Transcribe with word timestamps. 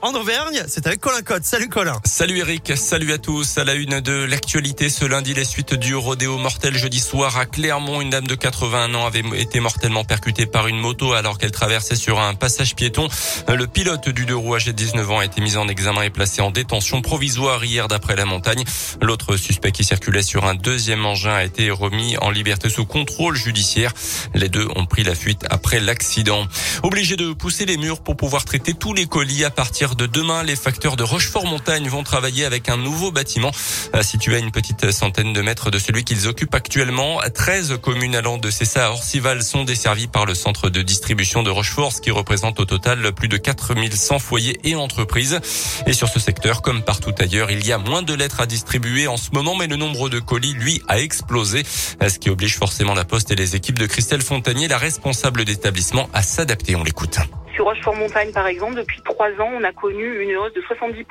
En 0.00 0.14
Auvergne, 0.14 0.62
c'est 0.68 0.86
avec 0.86 1.00
Colin 1.00 1.22
Cotte. 1.22 1.42
Salut 1.42 1.68
Colin. 1.68 1.98
Salut 2.04 2.38
Eric, 2.38 2.76
salut 2.76 3.12
à 3.12 3.18
tous. 3.18 3.58
À 3.58 3.64
la 3.64 3.74
une 3.74 3.98
de 3.98 4.12
l'actualité, 4.12 4.88
ce 4.88 5.04
lundi, 5.04 5.34
les 5.34 5.44
suites 5.44 5.74
du 5.74 5.96
rodéo 5.96 6.38
mortel 6.38 6.78
jeudi 6.78 7.00
soir 7.00 7.36
à 7.36 7.46
Clermont. 7.46 8.00
Une 8.00 8.10
dame 8.10 8.28
de 8.28 8.36
81 8.36 8.94
ans 8.94 9.06
avait 9.06 9.24
été 9.40 9.58
mortellement 9.58 10.04
percutée 10.04 10.46
par 10.46 10.68
une 10.68 10.78
moto 10.78 11.14
alors 11.14 11.36
qu'elle 11.36 11.50
traversait 11.50 11.96
sur 11.96 12.20
un 12.20 12.34
passage 12.34 12.76
piéton. 12.76 13.08
Le 13.48 13.66
pilote 13.66 14.08
du 14.08 14.24
deux 14.24 14.36
roues 14.36 14.54
âgé 14.54 14.70
de 14.70 14.76
19 14.76 15.10
ans 15.10 15.18
a 15.18 15.24
été 15.24 15.40
mis 15.40 15.56
en 15.56 15.66
examen 15.66 16.02
et 16.02 16.10
placé 16.10 16.42
en 16.42 16.52
détention 16.52 17.02
provisoire 17.02 17.64
hier 17.64 17.88
d'après 17.88 18.14
la 18.14 18.24
montagne. 18.24 18.62
L'autre 19.02 19.36
suspect 19.36 19.72
qui 19.72 19.82
circulait 19.82 20.22
sur 20.22 20.44
un 20.44 20.54
deuxième 20.54 21.04
engin 21.04 21.34
a 21.34 21.42
été 21.42 21.72
remis 21.72 22.16
en 22.18 22.30
liberté 22.30 22.68
sous 22.68 22.86
contrôle 22.86 23.34
judiciaire. 23.34 23.92
Les 24.32 24.48
deux 24.48 24.68
ont 24.76 24.86
pris 24.86 25.02
la 25.02 25.16
fuite 25.16 25.44
après 25.50 25.80
l'accident. 25.80 26.46
Obligé 26.84 27.16
de 27.16 27.32
pousser 27.32 27.66
les 27.66 27.78
murs 27.78 28.00
pour 28.00 28.16
pouvoir 28.16 28.44
traiter 28.44 28.72
tous 28.72 28.94
les 28.94 29.06
colis 29.06 29.44
partir 29.56 29.96
de 29.96 30.04
demain, 30.04 30.42
les 30.42 30.54
facteurs 30.54 30.96
de 30.96 31.02
Rochefort-Montagne 31.02 31.88
vont 31.88 32.02
travailler 32.02 32.44
avec 32.44 32.68
un 32.68 32.76
nouveau 32.76 33.10
bâtiment 33.10 33.50
euh, 33.94 34.02
situé 34.02 34.36
à 34.36 34.38
une 34.38 34.50
petite 34.50 34.90
centaine 34.90 35.32
de 35.32 35.40
mètres 35.40 35.70
de 35.70 35.78
celui 35.78 36.04
qu'ils 36.04 36.28
occupent 36.28 36.54
actuellement. 36.54 37.20
13 37.34 37.78
communes 37.80 38.14
allant 38.14 38.36
de 38.36 38.50
Cessa 38.50 38.88
à 38.88 38.90
Orcival 38.90 39.42
sont 39.42 39.64
desservies 39.64 40.08
par 40.08 40.26
le 40.26 40.34
centre 40.34 40.68
de 40.68 40.82
distribution 40.82 41.42
de 41.42 41.48
Rochefort, 41.48 41.92
ce 41.92 42.02
qui 42.02 42.10
représente 42.10 42.60
au 42.60 42.66
total 42.66 43.12
plus 43.12 43.28
de 43.28 43.38
4100 43.38 44.18
foyers 44.18 44.60
et 44.62 44.74
entreprises. 44.74 45.40
Et 45.86 45.94
sur 45.94 46.08
ce 46.10 46.20
secteur, 46.20 46.60
comme 46.60 46.82
partout 46.82 47.14
ailleurs, 47.18 47.50
il 47.50 47.66
y 47.66 47.72
a 47.72 47.78
moins 47.78 48.02
de 48.02 48.12
lettres 48.12 48.40
à 48.40 48.46
distribuer 48.46 49.06
en 49.08 49.16
ce 49.16 49.30
moment, 49.32 49.56
mais 49.56 49.68
le 49.68 49.76
nombre 49.76 50.10
de 50.10 50.20
colis, 50.20 50.52
lui, 50.52 50.82
a 50.86 50.98
explosé, 50.98 51.62
euh, 52.02 52.10
ce 52.10 52.18
qui 52.18 52.28
oblige 52.28 52.58
forcément 52.58 52.92
la 52.92 53.06
Poste 53.06 53.30
et 53.30 53.36
les 53.36 53.56
équipes 53.56 53.78
de 53.78 53.86
Christelle 53.86 54.22
Fontanier, 54.22 54.68
la 54.68 54.78
responsable 54.78 55.46
d'établissement, 55.46 56.10
à 56.12 56.22
s'adapter. 56.22 56.76
On 56.76 56.84
l'écoute. 56.84 57.18
Sur 57.56 57.64
Rochefort-Montagne, 57.64 58.32
par 58.32 58.46
exemple, 58.48 58.74
depuis 58.74 59.00
trois 59.02 59.30
ans, 59.40 59.45
on 59.54 59.64
a 59.64 59.72
connu 59.72 60.22
une 60.22 60.36
hausse 60.36 60.52
de 60.52 60.60
70% 60.62 61.04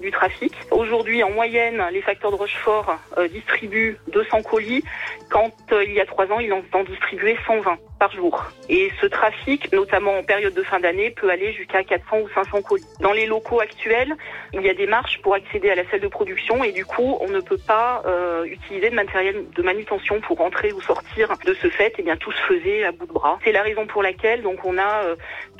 du 0.00 0.10
trafic. 0.10 0.52
Aujourd'hui, 0.70 1.22
en 1.22 1.30
moyenne, 1.30 1.82
les 1.92 2.02
facteurs 2.02 2.30
de 2.30 2.36
Rochefort 2.36 2.98
euh, 3.18 3.28
distribuent 3.28 3.96
200 4.12 4.42
colis, 4.42 4.84
quand 5.30 5.52
euh, 5.72 5.84
il 5.84 5.92
y 5.92 6.00
a 6.00 6.06
trois 6.06 6.26
ans, 6.26 6.40
ils 6.40 6.52
en 6.52 6.84
distribué 6.84 7.36
120 7.46 7.78
par 8.00 8.10
jour. 8.12 8.42
Et 8.68 8.90
ce 9.00 9.06
trafic, 9.06 9.72
notamment 9.72 10.18
en 10.18 10.22
période 10.24 10.54
de 10.54 10.62
fin 10.62 10.80
d'année, 10.80 11.10
peut 11.10 11.30
aller 11.30 11.52
jusqu'à 11.52 11.84
400 11.84 12.20
ou 12.24 12.28
500 12.34 12.62
colis. 12.62 12.84
Dans 13.00 13.12
les 13.12 13.26
locaux 13.26 13.60
actuels, 13.60 14.16
il 14.54 14.62
y 14.62 14.70
a 14.70 14.74
des 14.74 14.86
marches 14.86 15.20
pour 15.22 15.34
accéder 15.34 15.70
à 15.70 15.74
la 15.74 15.88
salle 15.90 16.00
de 16.00 16.08
production 16.08 16.64
et 16.64 16.72
du 16.72 16.84
coup, 16.84 17.18
on 17.20 17.28
ne 17.28 17.40
peut 17.40 17.58
pas 17.58 18.02
euh, 18.06 18.44
utiliser 18.44 18.90
de 18.90 18.94
matériel 18.94 19.44
de 19.54 19.62
manutention 19.62 20.20
pour 20.20 20.38
rentrer 20.38 20.72
ou 20.72 20.80
sortir. 20.80 21.28
De 21.44 21.54
ce 21.54 21.68
fait, 21.68 21.92
eh 21.98 22.02
bien, 22.02 22.16
tout 22.16 22.32
se 22.32 22.40
faisait 22.48 22.84
à 22.84 22.92
bout 22.92 23.06
de 23.06 23.12
bras. 23.12 23.38
C'est 23.44 23.52
la 23.52 23.62
raison 23.62 23.86
pour 23.86 24.02
laquelle 24.02 24.42
donc 24.42 24.64
on 24.64 24.78
a 24.78 25.02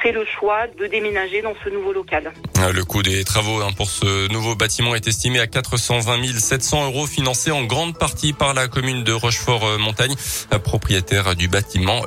fait 0.00 0.12
le 0.12 0.24
choix 0.24 0.66
de 0.66 0.86
déménager 0.86 1.42
dans 1.42 1.54
ce 1.62 1.68
nouveau 1.68 1.92
local. 1.92 2.32
Ah, 2.58 2.72
le 2.72 2.84
coût 2.84 3.02
des 3.02 3.22
travaux 3.24 3.60
hein, 3.60 3.70
pour 3.76 3.86
ce 3.86 4.32
nouveau 4.32 4.54
bâtiment 4.54 4.94
est 4.94 5.06
estimé 5.06 5.40
à 5.40 5.46
420 5.46 6.38
700 6.38 6.86
euros, 6.86 7.06
financé 7.06 7.50
en 7.50 7.64
grande 7.64 7.98
partie 7.98 8.32
par 8.32 8.54
la 8.54 8.68
commune 8.68 9.04
de 9.04 9.12
Rochefort-Montagne, 9.12 10.14
propriétaire 10.64 11.34
du 11.36 11.48
bâtiment 11.48 12.02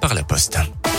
par 0.00 0.14
la 0.14 0.22
Poste. 0.22 0.93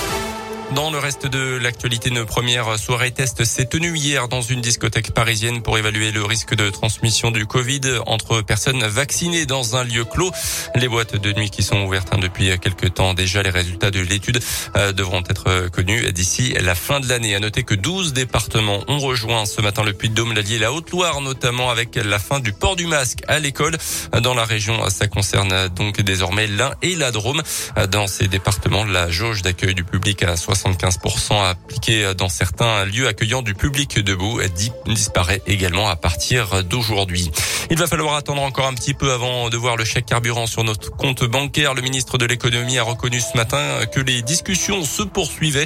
Dans 0.74 0.90
le 0.90 0.98
reste 0.98 1.28
de 1.28 1.58
l'actualité, 1.58 2.10
une 2.10 2.26
première 2.26 2.80
soirée 2.80 3.12
test 3.12 3.46
s'est 3.46 3.66
tenue 3.66 3.96
hier 3.96 4.28
dans 4.28 4.42
une 4.42 4.62
discothèque 4.62 5.12
parisienne 5.12 5.62
pour 5.62 5.78
évaluer 5.78 6.12
le 6.12 6.26
risque 6.26 6.56
de 6.56 6.70
transmission 6.70 7.30
du 7.30 7.46
Covid 7.46 7.82
entre 8.08 8.42
personnes 8.42 8.84
vaccinées 8.84 9.46
dans 9.46 9.76
un 9.76 9.84
lieu 9.84 10.06
clos. 10.06 10.32
Les 10.74 10.88
boîtes 10.88 11.16
de 11.16 11.34
nuit 11.34 11.52
qui 11.52 11.62
sont 11.62 11.84
ouvertes 11.84 12.10
hein, 12.12 12.18
depuis 12.18 12.58
quelques 12.60 12.96
temps 12.96 13.14
déjà, 13.14 13.44
les 13.44 13.52
résultats 13.52 13.92
de 13.92 14.00
l'étude 14.00 14.40
euh, 14.76 14.92
devront 14.92 15.24
être 15.30 15.70
connus 15.70 16.12
d'ici 16.12 16.56
la 16.60 16.74
fin 16.74 17.00
de 17.00 17.08
l'année. 17.08 17.36
À 17.36 17.40
noter 17.40 17.64
que 17.64 17.76
12 17.76 18.14
départements 18.14 18.84
ont 18.88 19.00
rejoint 19.00 19.46
ce 19.46 19.62
matin 19.62 19.84
le 19.84 19.94
Puy-de-Dôme, 19.94 20.34
l'Allier 20.34 20.58
la 20.58 20.74
Haute-Loire, 20.74 21.22
notamment 21.22 21.70
avec 21.70 21.96
la 21.96 22.18
fin 22.18 22.40
du 22.40 22.54
port 22.54 22.76
du 22.76 22.88
masque 22.88 23.20
à 23.28 23.38
l'école. 23.38 23.78
Dans 24.20 24.34
la 24.34 24.46
région, 24.46 24.90
ça 24.90 25.08
concerne 25.08 25.70
donc 25.70 26.02
désormais 26.02 26.48
l'Ain 26.48 26.74
et 26.82 26.96
la 26.96 27.12
Drôme. 27.12 27.44
Dans 27.92 28.08
ces 28.08 28.28
départements, 28.28 28.84
la 28.84 29.12
jauge 29.12 29.44
d'accueil 29.44 29.76
du 29.76 29.84
public 29.84 30.24
à 30.24 30.36
60 30.36 30.55
75% 30.56 31.50
appliqué 31.50 32.14
dans 32.18 32.30
certains 32.30 32.86
lieux 32.86 33.08
accueillant 33.08 33.42
du 33.42 33.54
public 33.54 34.00
debout 34.00 34.40
disparaît 34.88 35.42
également 35.48 35.88
à 35.88 35.96
partir 35.96 36.64
d'aujourd'hui. 36.64 37.32
Il 37.70 37.78
va 37.78 37.88
falloir 37.88 38.16
attendre 38.16 38.42
encore 38.42 38.68
un 38.68 38.74
petit 38.74 38.94
peu 38.94 39.12
avant 39.12 39.50
de 39.50 39.58
voir 39.58 39.76
le 39.76 39.86
chèque 39.86 40.06
carburant 40.06 40.46
sur 40.46 40.64
notre 40.64 40.92
compte 40.92 41.24
bancaire. 41.24 41.74
Le 41.74 41.82
ministre 41.82 42.18
de 42.18 42.26
l'économie 42.26 42.78
a 42.78 42.84
reconnu 42.84 43.20
ce 43.20 43.36
matin 43.36 43.86
que 43.92 44.00
les 44.00 44.22
discussions 44.22 44.84
se 44.84 45.04
poursuivaient 45.04 45.66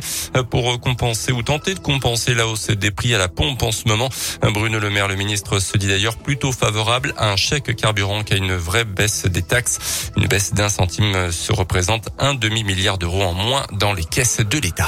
pour 0.50 0.80
compenser 0.80 1.32
ou 1.32 1.44
tenter 1.44 1.74
de 1.74 1.80
compenser 1.80 2.34
la 2.34 2.48
hausse 2.48 2.70
des 2.70 2.92
prix 2.92 3.14
à 3.14 3.18
la 3.18 3.28
pompe 3.28 3.64
en 3.64 3.72
ce 3.72 3.88
moment. 3.88 4.10
Bruno 4.42 4.80
Le 4.80 4.90
Maire, 4.90 5.08
le 5.08 5.16
ministre, 5.16 5.60
se 5.60 5.78
dit 5.78 5.88
d'ailleurs 5.88 6.18
plutôt 6.18 6.52
favorable 6.52 7.14
à 7.18 7.32
un 7.32 7.36
chèque 7.36 7.76
carburant 7.76 8.24
qui 8.24 8.34
a 8.34 8.38
une 8.38 8.56
vraie 8.56 8.86
baisse 8.86 9.26
des 9.26 9.42
taxes. 9.42 10.12
Une 10.16 10.28
baisse 10.28 10.54
d'un 10.54 10.70
centime 10.70 11.32
se 11.32 11.52
représente 11.52 12.10
un 12.18 12.34
demi-milliard 12.34 12.98
d'euros 12.98 13.24
en 13.24 13.34
moins 13.34 13.66
dans 13.74 13.94
les 13.94 14.06
caisses 14.06 14.40
de 14.40 14.58
l'État. 14.58 14.79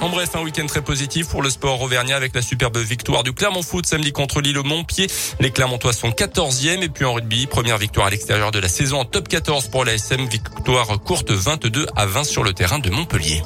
En 0.00 0.08
bref, 0.08 0.30
un 0.34 0.42
week-end 0.42 0.66
très 0.66 0.80
positif 0.80 1.28
pour 1.28 1.42
le 1.42 1.50
sport 1.50 1.82
auvergnat 1.82 2.16
avec 2.16 2.34
la 2.34 2.40
superbe 2.40 2.78
victoire 2.78 3.22
du 3.22 3.34
Clermont 3.34 3.62
Foot 3.62 3.84
samedi 3.84 4.12
contre 4.12 4.40
l'île 4.40 4.56
au 4.56 4.62
Montpied. 4.62 5.08
Les 5.40 5.50
Clermontois 5.50 5.92
sont 5.92 6.08
14e 6.08 6.82
et 6.82 6.88
puis 6.88 7.04
en 7.04 7.12
rugby, 7.12 7.46
première 7.46 7.76
victoire 7.76 8.06
à 8.06 8.10
l'extérieur 8.10 8.50
de 8.50 8.58
la 8.58 8.68
saison 8.68 9.00
en 9.00 9.04
top 9.04 9.28
14 9.28 9.68
pour 9.68 9.84
la 9.84 9.92
SM, 9.92 10.26
victoire 10.26 10.98
courte 11.04 11.30
22 11.30 11.86
à 11.96 12.06
20 12.06 12.24
sur 12.24 12.42
le 12.42 12.54
terrain 12.54 12.78
de 12.78 12.88
Montpellier. 12.88 13.42